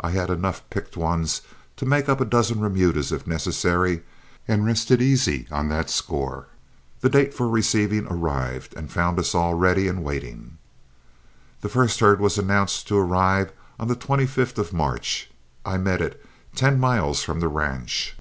[0.00, 1.42] I had enough picked ones
[1.76, 4.02] to make up a dozen remudas if necessary,
[4.48, 6.48] and rested easy on that score.
[7.02, 10.58] The date for receiving arrived and found us all ready and waiting.
[11.60, 15.30] The first herd was announced to arrive on the 25th of March.
[15.64, 16.20] I met it
[16.56, 18.16] ten miles from the ranch.